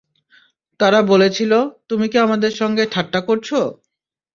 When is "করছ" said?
3.27-3.49